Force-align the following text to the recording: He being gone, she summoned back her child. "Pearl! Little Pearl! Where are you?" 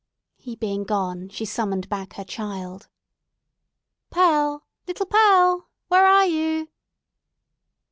He 0.39 0.55
being 0.55 0.83
gone, 0.83 1.29
she 1.29 1.45
summoned 1.45 1.87
back 1.87 2.13
her 2.13 2.23
child. 2.23 2.87
"Pearl! 4.09 4.65
Little 4.87 5.05
Pearl! 5.05 5.69
Where 5.89 6.07
are 6.07 6.25
you?" 6.25 6.69